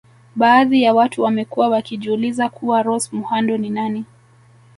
Baadhi 0.35 0.83
ya 0.83 0.93
watu 0.93 1.21
wamekuwa 1.23 1.69
wakijiuliza 1.69 2.49
kuwa 2.49 2.83
Rose 2.83 3.09
muhando 3.13 3.57
ni 3.57 3.69
nani 3.69 4.05